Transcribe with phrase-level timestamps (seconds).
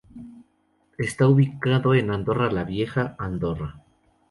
[0.97, 3.83] Está ubicado en Andorra la Vieja, Andorra.